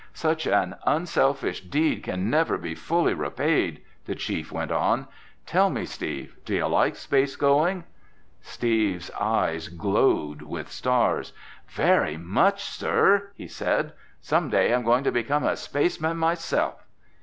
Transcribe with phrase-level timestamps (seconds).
[0.15, 5.07] "Such an unselfish deed can never be fully repaid," the chief went on.
[5.45, 7.83] "Tell me, Steve, do you like space going?"
[8.41, 11.33] Steve's eyes glowed with stars.
[11.67, 13.93] "Very much, sir," he said.
[14.21, 16.83] "Some day I'm going to become a spaceman myself."